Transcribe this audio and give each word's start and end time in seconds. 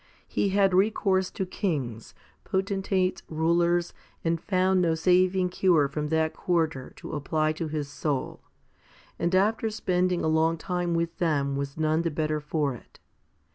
He 0.27 0.49
had 0.49 0.73
recourse 0.73 1.29
to 1.29 1.45
kings, 1.45 2.15
poten 2.43 2.83
tates, 2.83 3.21
rulers, 3.29 3.93
and 4.25 4.41
found 4.41 4.81
no 4.81 4.95
saving 4.95 5.49
cure 5.49 5.87
from 5.87 6.07
that 6.07 6.33
quarter 6.33 6.91
to 6.95 7.11
apply 7.11 7.51
to 7.51 7.67
his 7.67 7.87
soul, 7.87 8.41
and 9.19 9.35
after 9.35 9.69
spending 9.69 10.23
a 10.23 10.27
long 10.27 10.57
time 10.57 10.95
with 10.95 11.15
them 11.19 11.55
was 11.55 11.77
none 11.77 12.01
the 12.01 12.09
better 12.09 12.39
for 12.39 12.73
it. 12.73 12.99